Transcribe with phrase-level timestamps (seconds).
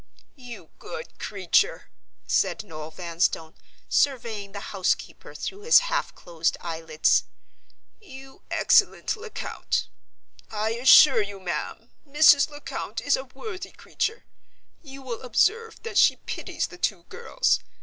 [0.35, 1.91] "You good creature!"
[2.25, 3.53] said Noel Vanstone,
[3.87, 7.25] surveying the housekeeper through his half closed eyelids.
[7.99, 9.89] "You excellent Lecount!
[10.49, 12.49] I assure you, ma'am, Mrs.
[12.49, 14.23] Lecount is a worthy creature.
[14.81, 17.59] You will observe that she pities the two girls.